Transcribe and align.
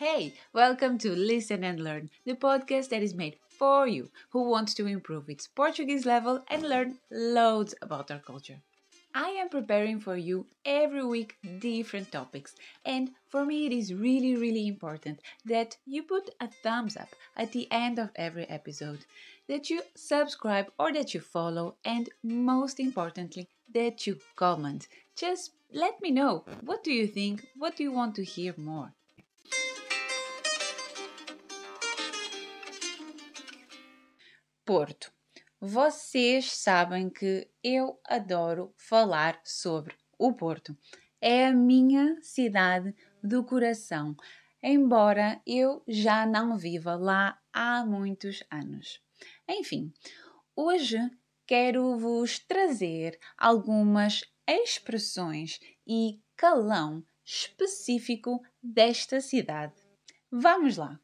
Hey, 0.00 0.32
welcome 0.54 0.96
to 1.00 1.10
Listen 1.14 1.62
and 1.62 1.78
Learn, 1.78 2.08
the 2.24 2.32
podcast 2.32 2.88
that 2.88 3.02
is 3.02 3.12
made 3.12 3.36
for 3.50 3.86
you 3.86 4.10
who 4.30 4.48
wants 4.48 4.72
to 4.76 4.86
improve 4.86 5.28
its 5.28 5.46
Portuguese 5.46 6.06
level 6.06 6.42
and 6.48 6.62
learn 6.62 6.96
loads 7.10 7.74
about 7.82 8.10
our 8.10 8.18
culture. 8.18 8.62
I 9.14 9.28
am 9.28 9.50
preparing 9.50 10.00
for 10.00 10.16
you 10.16 10.46
every 10.64 11.04
week 11.04 11.36
different 11.58 12.10
topics, 12.10 12.54
and 12.82 13.10
for 13.28 13.44
me, 13.44 13.66
it 13.66 13.72
is 13.72 13.92
really, 13.92 14.36
really 14.36 14.66
important 14.66 15.20
that 15.44 15.76
you 15.84 16.02
put 16.02 16.30
a 16.40 16.48
thumbs 16.48 16.96
up 16.96 17.10
at 17.36 17.52
the 17.52 17.68
end 17.70 17.98
of 17.98 18.08
every 18.16 18.48
episode, 18.48 19.04
that 19.48 19.68
you 19.68 19.82
subscribe 19.94 20.72
or 20.78 20.94
that 20.94 21.12
you 21.12 21.20
follow, 21.20 21.74
and 21.84 22.08
most 22.22 22.80
importantly, 22.80 23.48
that 23.74 24.06
you 24.06 24.16
comment. 24.34 24.88
Just 25.14 25.50
let 25.74 26.00
me 26.00 26.10
know 26.10 26.46
what 26.62 26.82
do 26.82 26.90
you 26.90 27.06
think, 27.06 27.48
what 27.58 27.76
do 27.76 27.82
you 27.82 27.92
want 27.92 28.14
to 28.14 28.24
hear 28.24 28.54
more. 28.56 28.94
Porto. 34.70 35.12
Vocês 35.60 36.52
sabem 36.52 37.10
que 37.10 37.50
eu 37.60 37.98
adoro 38.06 38.72
falar 38.76 39.40
sobre 39.42 39.96
o 40.16 40.32
Porto. 40.32 40.78
É 41.20 41.48
a 41.48 41.52
minha 41.52 42.16
cidade 42.22 42.94
do 43.20 43.42
coração, 43.42 44.14
embora 44.62 45.42
eu 45.44 45.82
já 45.88 46.24
não 46.24 46.56
viva 46.56 46.94
lá 46.94 47.36
há 47.52 47.84
muitos 47.84 48.44
anos. 48.48 49.02
Enfim, 49.48 49.92
hoje 50.54 50.98
quero 51.48 51.98
vos 51.98 52.38
trazer 52.38 53.18
algumas 53.36 54.22
expressões 54.46 55.58
e 55.84 56.22
calão 56.36 57.04
específico 57.24 58.40
desta 58.62 59.20
cidade. 59.20 59.74
Vamos 60.30 60.76
lá! 60.76 61.00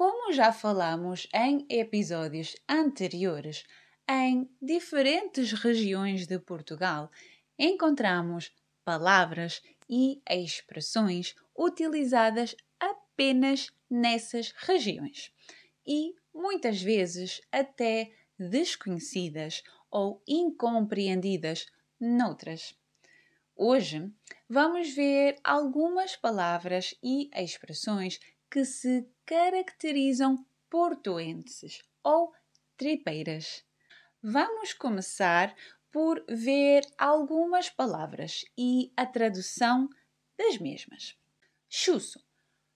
Como 0.00 0.32
já 0.32 0.50
falamos 0.50 1.28
em 1.34 1.66
episódios 1.68 2.56
anteriores, 2.66 3.64
em 4.08 4.50
diferentes 4.58 5.52
regiões 5.52 6.26
de 6.26 6.38
Portugal 6.38 7.10
encontramos 7.58 8.50
palavras 8.82 9.60
e 9.86 10.22
expressões 10.26 11.34
utilizadas 11.54 12.56
apenas 12.80 13.70
nessas 13.90 14.54
regiões 14.56 15.34
e 15.86 16.14
muitas 16.32 16.80
vezes 16.80 17.42
até 17.52 18.10
desconhecidas 18.38 19.62
ou 19.90 20.22
incompreendidas 20.26 21.66
noutras. 22.00 22.74
Hoje 23.54 24.10
vamos 24.48 24.94
ver 24.94 25.36
algumas 25.44 26.16
palavras 26.16 26.94
e 27.02 27.28
expressões 27.34 28.18
que 28.50 28.64
se 28.64 29.06
caracterizam 29.30 30.44
portuenses 30.68 31.84
ou 32.02 32.34
tripeiras. 32.76 33.64
Vamos 34.20 34.72
começar 34.72 35.54
por 35.92 36.24
ver 36.28 36.84
algumas 36.98 37.70
palavras 37.70 38.44
e 38.58 38.92
a 38.96 39.06
tradução 39.06 39.88
das 40.36 40.58
mesmas. 40.58 41.16
Chusso. 41.68 42.20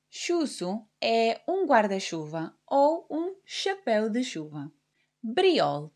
Chusso 0.08 0.86
é 1.00 1.42
um 1.48 1.66
guarda-chuva 1.66 2.56
ou 2.68 3.04
um 3.10 3.34
chapéu 3.44 4.08
de 4.08 4.22
chuva. 4.22 4.72
Briol. 5.20 5.92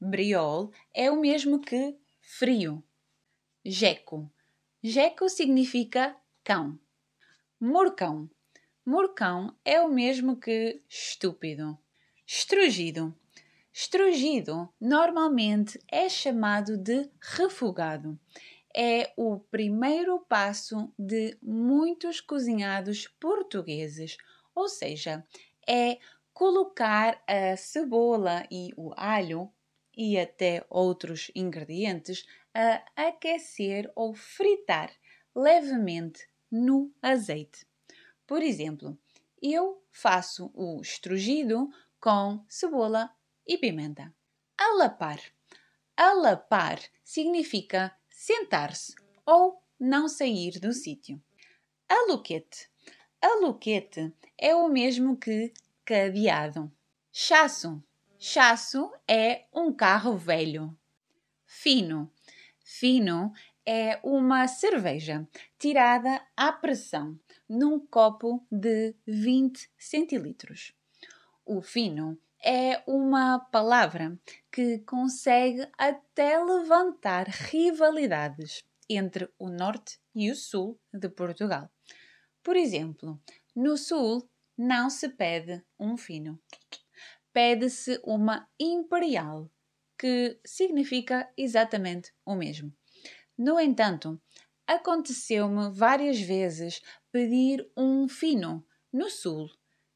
Briol 0.00 0.72
é 0.92 1.12
o 1.12 1.20
mesmo 1.20 1.60
que 1.60 1.96
frio. 2.20 2.82
Jeco. 3.64 4.28
Jeco 4.82 5.28
significa 5.28 6.16
cão. 6.42 6.76
Morcão. 7.60 8.28
Morcão 8.84 9.56
é 9.64 9.80
o 9.80 9.88
mesmo 9.88 10.36
que 10.36 10.82
estúpido. 10.88 11.78
Estrugido. 12.26 13.14
Estrugido 13.72 14.68
normalmente 14.80 15.78
é 15.86 16.08
chamado 16.08 16.76
de 16.76 17.08
refogado. 17.20 18.18
É 18.74 19.12
o 19.16 19.38
primeiro 19.38 20.18
passo 20.28 20.92
de 20.98 21.38
muitos 21.40 22.20
cozinhados 22.20 23.06
portugueses, 23.20 24.16
ou 24.52 24.68
seja, 24.68 25.24
é 25.64 25.98
colocar 26.34 27.22
a 27.24 27.56
cebola 27.56 28.44
e 28.50 28.72
o 28.76 28.92
alho 28.96 29.48
e 29.96 30.18
até 30.18 30.66
outros 30.68 31.30
ingredientes 31.36 32.26
a 32.52 32.82
aquecer 32.96 33.88
ou 33.94 34.12
fritar 34.12 34.90
levemente 35.36 36.26
no 36.50 36.92
azeite. 37.00 37.64
Por 38.26 38.42
exemplo, 38.42 38.98
eu 39.40 39.82
faço 39.90 40.50
o 40.54 40.80
estrugido 40.80 41.68
com 42.00 42.44
cebola 42.48 43.10
e 43.46 43.58
pimenta. 43.58 44.14
Alapar. 44.56 45.20
Alapar 45.96 46.80
significa 47.02 47.94
sentar-se 48.08 48.94
ou 49.26 49.62
não 49.78 50.08
sair 50.08 50.58
do 50.58 50.72
sítio. 50.72 51.22
Aluquete. 51.88 52.70
Aluquete 53.20 54.12
é 54.38 54.54
o 54.54 54.68
mesmo 54.68 55.16
que 55.16 55.52
cadeado. 55.84 56.72
Chasso. 57.12 57.82
Chasso 58.18 58.92
é 59.06 59.46
um 59.52 59.72
carro 59.72 60.16
velho. 60.16 60.76
Fino. 61.44 62.10
Fino 62.64 63.32
é 63.66 64.00
uma 64.02 64.48
cerveja 64.48 65.26
tirada 65.58 66.20
à 66.36 66.52
pressão 66.52 67.18
num 67.48 67.78
copo 67.78 68.46
de 68.50 68.94
20 69.06 69.70
centilitros. 69.78 70.74
O 71.44 71.60
fino 71.62 72.18
é 72.44 72.82
uma 72.86 73.38
palavra 73.38 74.18
que 74.50 74.78
consegue 74.80 75.66
até 75.78 76.42
levantar 76.42 77.28
rivalidades 77.28 78.64
entre 78.88 79.28
o 79.38 79.48
norte 79.48 79.98
e 80.14 80.30
o 80.30 80.36
sul 80.36 80.78
de 80.92 81.08
Portugal. 81.08 81.70
Por 82.42 82.56
exemplo, 82.56 83.20
no 83.54 83.76
sul 83.76 84.28
não 84.58 84.90
se 84.90 85.08
pede 85.08 85.64
um 85.78 85.96
fino, 85.96 86.40
pede-se 87.32 88.00
uma 88.04 88.48
imperial, 88.58 89.50
que 89.98 90.38
significa 90.44 91.32
exatamente 91.36 92.12
o 92.26 92.34
mesmo. 92.34 92.72
No 93.36 93.58
entanto, 93.58 94.20
aconteceu-me 94.66 95.70
várias 95.70 96.20
vezes 96.20 96.82
pedir 97.10 97.70
um 97.76 98.08
fino 98.08 98.64
no 98.92 99.08
sul 99.10 99.50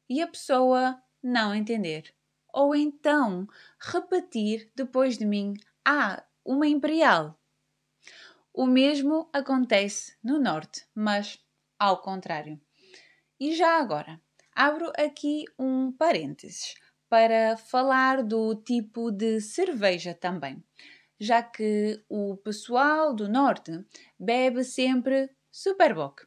e 0.09 0.21
a 0.21 0.27
pessoa 0.27 1.01
não 1.21 1.53
entender. 1.53 2.13
Ou 2.53 2.75
então 2.75 3.47
repetir 3.79 4.71
depois 4.75 5.17
de 5.17 5.25
mim: 5.25 5.53
Ah, 5.85 6.23
uma 6.43 6.67
imperial. 6.67 7.39
O 8.53 8.65
mesmo 8.65 9.29
acontece 9.31 10.17
no 10.23 10.39
norte, 10.39 10.87
mas 10.95 11.39
ao 11.77 12.01
contrário. 12.01 12.59
E 13.39 13.55
já 13.55 13.77
agora, 13.79 14.19
abro 14.55 14.91
aqui 14.97 15.45
um 15.59 15.91
parênteses 15.91 16.73
para 17.07 17.55
falar 17.55 18.23
do 18.23 18.55
tipo 18.55 19.11
de 19.11 19.39
cerveja 19.39 20.13
também, 20.15 20.63
já 21.19 21.41
que 21.41 22.03
o 22.09 22.37
pessoal 22.37 23.13
do 23.13 23.27
norte 23.27 23.83
bebe 24.19 24.63
sempre 24.63 25.29
Superboc 25.51 26.21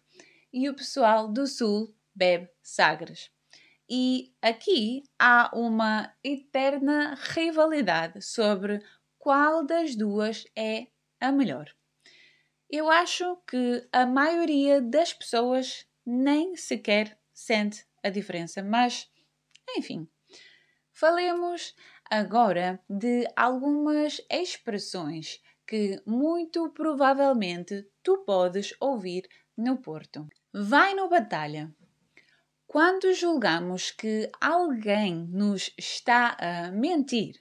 e 0.52 0.68
o 0.68 0.74
pessoal 0.74 1.28
do 1.28 1.46
sul 1.46 1.94
bebe 2.14 2.48
Sagres. 2.62 3.30
E 3.88 4.32
aqui 4.40 5.02
há 5.18 5.50
uma 5.52 6.14
eterna 6.22 7.14
rivalidade 7.14 8.22
sobre 8.22 8.80
qual 9.18 9.64
das 9.64 9.96
duas 9.96 10.44
é 10.56 10.86
a 11.20 11.32
melhor. 11.32 11.74
Eu 12.68 12.88
acho 12.88 13.36
que 13.48 13.86
a 13.92 14.06
maioria 14.06 14.80
das 14.80 15.12
pessoas 15.12 15.86
nem 16.06 16.56
sequer 16.56 17.18
sente 17.32 17.84
a 18.02 18.10
diferença, 18.10 18.62
mas 18.62 19.10
enfim. 19.76 20.08
Falemos 20.92 21.74
agora 22.10 22.80
de 22.88 23.26
algumas 23.36 24.20
expressões 24.28 25.40
que 25.66 26.02
muito 26.04 26.70
provavelmente 26.70 27.88
tu 28.02 28.24
podes 28.24 28.74
ouvir 28.80 29.28
no 29.56 29.78
Porto. 29.78 30.28
Vai 30.52 30.94
no 30.94 31.08
batalha. 31.08 31.72
Quando 32.66 33.14
julgamos 33.14 33.90
que 33.90 34.30
alguém 34.40 35.28
nos 35.30 35.72
está 35.78 36.36
a 36.38 36.70
mentir 36.70 37.34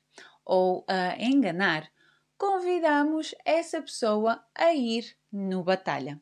ou 0.45 0.86
a 0.88 1.21
enganar, 1.21 1.92
convidamos 2.38 3.36
essa 3.45 3.81
pessoa 3.81 4.44
a 4.56 4.74
ir 4.74 5.16
no 5.31 5.63
Batalha. 5.63 6.19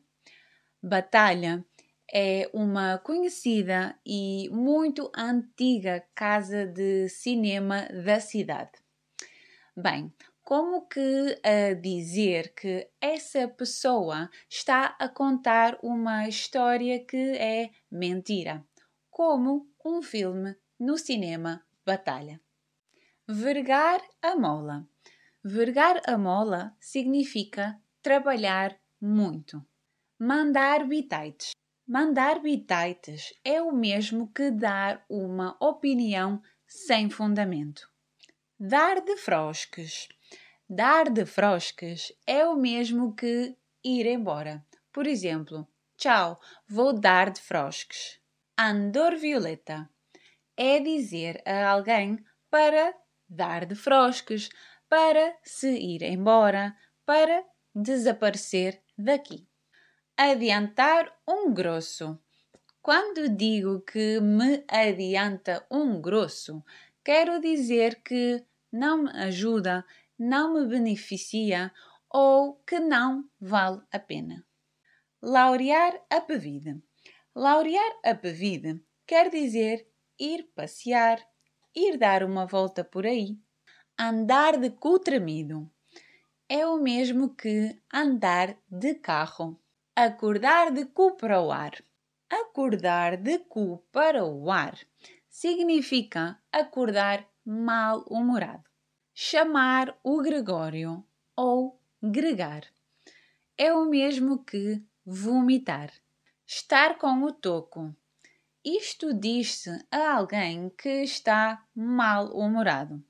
Batalha 0.82 1.64
é 2.12 2.50
uma 2.52 2.98
conhecida 2.98 3.98
e 4.04 4.48
muito 4.50 5.10
antiga 5.14 6.04
casa 6.14 6.66
de 6.66 7.08
cinema 7.08 7.86
da 8.04 8.20
cidade. 8.20 8.72
Bem, 9.76 10.12
como 10.42 10.86
que 10.88 11.40
a 11.44 11.74
dizer 11.74 12.54
que 12.54 12.88
essa 13.00 13.46
pessoa 13.48 14.30
está 14.48 14.96
a 14.98 15.08
contar 15.08 15.78
uma 15.82 16.28
história 16.28 17.04
que 17.04 17.36
é 17.36 17.70
mentira? 17.90 18.64
como 19.18 19.68
um 19.84 20.00
filme 20.00 20.54
no 20.78 20.96
cinema 20.96 21.66
Batalha. 21.84 22.40
Vergar 23.26 24.00
a 24.22 24.36
mola. 24.36 24.88
Vergar 25.42 26.00
a 26.06 26.16
mola 26.16 26.72
significa 26.78 27.82
trabalhar 28.00 28.78
muito. 29.00 29.60
Mandar 30.20 30.86
bitites. 30.86 31.50
Mandar 31.90 32.40
bitites 32.40 33.32
é 33.42 33.62
o 33.62 33.72
mesmo 33.72 34.30
que 34.30 34.50
dar 34.50 35.02
uma 35.08 35.56
opinião 35.58 36.42
sem 36.66 37.08
fundamento. 37.08 37.90
Dar 38.60 39.00
de 39.00 39.16
frosques. 39.16 40.06
Dar 40.68 41.08
de 41.08 41.24
frosques 41.24 42.12
é 42.26 42.46
o 42.46 42.56
mesmo 42.56 43.14
que 43.14 43.56
ir 43.82 44.04
embora. 44.04 44.62
Por 44.92 45.06
exemplo, 45.06 45.66
tchau, 45.96 46.38
vou 46.68 46.92
dar 46.92 47.30
de 47.30 47.40
frosques. 47.40 48.20
Andor 48.54 49.16
violeta 49.16 49.88
é 50.58 50.80
dizer 50.80 51.42
a 51.46 51.70
alguém 51.70 52.22
para 52.50 52.94
dar 53.26 53.64
de 53.64 53.74
frosques, 53.74 54.50
para 54.90 55.38
se 55.42 55.70
ir 55.70 56.02
embora, 56.02 56.76
para 57.06 57.42
desaparecer 57.74 58.82
daqui. 58.94 59.47
Adiantar 60.20 61.16
um 61.28 61.54
grosso. 61.54 62.18
Quando 62.82 63.28
digo 63.28 63.82
que 63.82 64.18
me 64.18 64.64
adianta 64.66 65.64
um 65.70 66.00
grosso, 66.00 66.60
quero 67.04 67.40
dizer 67.40 68.02
que 68.02 68.44
não 68.72 69.04
me 69.04 69.10
ajuda, 69.10 69.84
não 70.18 70.54
me 70.54 70.66
beneficia 70.66 71.72
ou 72.10 72.56
que 72.66 72.80
não 72.80 73.30
vale 73.40 73.80
a 73.92 74.00
pena. 74.00 74.44
Laurear 75.22 76.04
a 76.10 76.20
pevide. 76.20 76.82
Laurear 77.32 77.92
a 78.04 78.12
pevide 78.12 78.82
quer 79.06 79.30
dizer 79.30 79.86
ir 80.18 80.50
passear, 80.52 81.24
ir 81.72 81.96
dar 81.96 82.24
uma 82.24 82.44
volta 82.44 82.82
por 82.82 83.06
aí. 83.06 83.38
Andar 83.96 84.58
de 84.58 84.70
cu 84.70 84.98
tremido 84.98 85.70
é 86.48 86.66
o 86.66 86.76
mesmo 86.76 87.36
que 87.36 87.80
andar 87.94 88.56
de 88.68 88.96
carro. 88.96 89.56
Acordar 90.00 90.70
de 90.70 90.84
cu 90.84 91.16
para 91.16 91.40
o 91.40 91.50
ar. 91.50 91.72
Acordar 92.30 93.16
de 93.16 93.40
cu 93.40 93.84
para 93.90 94.24
o 94.24 94.48
ar 94.48 94.78
significa 95.28 96.40
acordar 96.52 97.26
mal-humorado. 97.44 98.62
Chamar 99.12 99.98
o 100.04 100.22
Gregório 100.22 101.04
ou 101.34 101.82
gregar 102.00 102.62
é 103.56 103.72
o 103.72 103.86
mesmo 103.86 104.44
que 104.44 104.80
vomitar. 105.04 105.90
Estar 106.46 106.96
com 106.96 107.24
o 107.24 107.32
toco. 107.32 107.92
Isto 108.64 109.12
diz-se 109.12 109.84
a 109.90 110.12
alguém 110.12 110.70
que 110.78 111.02
está 111.02 111.66
mal-humorado. 111.74 113.04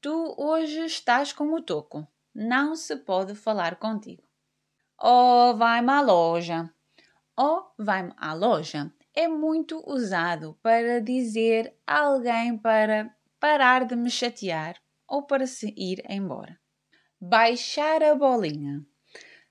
Tu 0.00 0.34
hoje 0.38 0.84
estás 0.84 1.32
com 1.32 1.52
o 1.52 1.60
toco. 1.60 2.06
Não 2.32 2.76
se 2.76 2.94
pode 2.98 3.34
falar 3.34 3.80
contigo. 3.80 4.22
Oh, 5.00 5.54
vai-me 5.56 5.90
à 5.90 6.00
loja. 6.00 6.70
Oh, 7.36 7.64
vai-me 7.78 8.12
à 8.16 8.32
loja 8.32 8.92
é 9.14 9.28
muito 9.28 9.82
usado 9.86 10.58
para 10.60 11.00
dizer 11.00 11.72
a 11.86 12.00
alguém 12.00 12.58
para 12.58 13.14
parar 13.38 13.84
de 13.84 13.94
me 13.94 14.10
chatear 14.10 14.76
ou 15.08 15.22
para 15.22 15.46
se 15.46 15.72
ir 15.76 16.02
embora. 16.10 16.58
Baixar 17.20 18.02
a 18.02 18.14
bolinha. 18.14 18.84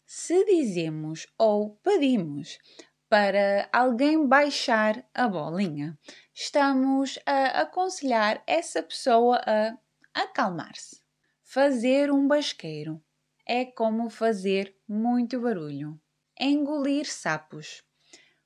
Se 0.05 0.43
dizemos 0.45 1.25
ou 1.37 1.77
pedimos 1.77 2.59
para 3.07 3.69
alguém 3.71 4.27
baixar 4.27 5.05
a 5.13 5.27
bolinha, 5.29 5.97
estamos 6.33 7.17
a 7.25 7.61
aconselhar 7.61 8.43
essa 8.45 8.83
pessoa 8.83 9.41
a 9.47 9.77
acalmar-se. 10.13 11.01
Fazer 11.41 12.11
um 12.11 12.27
basqueiro 12.27 13.01
é 13.47 13.63
como 13.63 14.09
fazer 14.09 14.75
muito 14.93 15.39
barulho. 15.41 15.99
Engolir 16.39 17.05
sapos. 17.11 17.83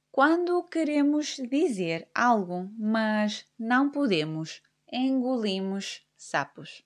Quando 0.09 0.63
queremos 0.63 1.35
dizer 1.35 2.09
algo, 2.15 2.71
mas 2.77 3.45
não 3.59 3.91
podemos, 3.91 4.61
engolimos 4.91 6.07
sapos. 6.15 6.83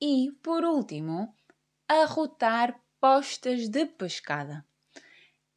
E, 0.00 0.30
por 0.42 0.64
último, 0.64 1.34
arrotar 1.88 2.80
postas 3.00 3.68
de 3.68 3.84
pescada. 3.84 4.64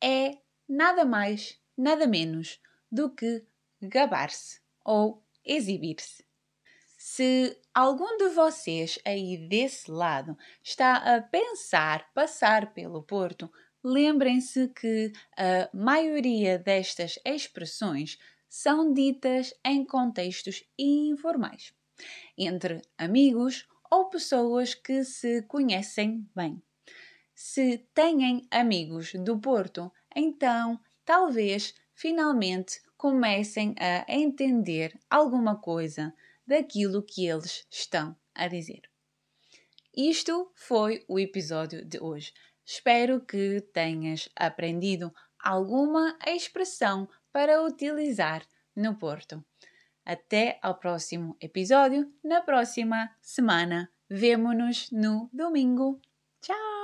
É 0.03 0.39
nada 0.67 1.05
mais, 1.05 1.61
nada 1.77 2.07
menos 2.07 2.59
do 2.91 3.09
que 3.09 3.45
gabar-se 3.81 4.59
ou 4.83 5.23
exibir-se. 5.45 6.26
Se 7.09 7.57
algum 7.73 8.17
de 8.17 8.27
vocês 8.27 8.99
aí 9.05 9.37
desse 9.37 9.89
lado 9.89 10.37
está 10.61 11.15
a 11.15 11.21
pensar 11.21 12.11
passar 12.13 12.73
pelo 12.73 13.01
Porto, 13.01 13.49
lembrem-se 13.81 14.67
que 14.67 15.13
a 15.37 15.69
maioria 15.73 16.59
destas 16.59 17.17
expressões 17.23 18.19
são 18.49 18.93
ditas 18.93 19.53
em 19.63 19.85
contextos 19.85 20.65
informais, 20.77 21.73
entre 22.37 22.81
amigos 22.97 23.65
ou 23.89 24.09
pessoas 24.09 24.75
que 24.75 25.05
se 25.05 25.43
conhecem 25.43 26.29
bem. 26.35 26.61
Se 27.33 27.87
têm 27.93 28.45
amigos 28.51 29.13
do 29.13 29.39
Porto, 29.39 29.89
então 30.13 30.77
talvez 31.05 31.73
finalmente 31.95 32.81
comecem 32.97 33.73
a 33.79 34.03
entender 34.13 34.99
alguma 35.09 35.55
coisa 35.55 36.13
daquilo 36.47 37.03
que 37.03 37.27
eles 37.27 37.67
estão 37.69 38.15
a 38.33 38.47
dizer. 38.47 38.81
Isto 39.95 40.51
foi 40.55 41.03
o 41.07 41.19
episódio 41.19 41.83
de 41.83 41.99
hoje. 41.99 42.31
Espero 42.65 43.19
que 43.19 43.61
tenhas 43.73 44.29
aprendido 44.35 45.13
alguma 45.39 46.17
expressão 46.25 47.09
para 47.31 47.63
utilizar 47.63 48.45
no 48.75 48.95
Porto. 48.95 49.43
Até 50.05 50.59
ao 50.61 50.75
próximo 50.75 51.35
episódio, 51.41 52.11
na 52.23 52.41
próxima 52.41 53.09
semana. 53.21 53.91
Vemo-nos 54.09 54.89
no 54.91 55.29
domingo. 55.33 55.99
Tchau! 56.41 56.76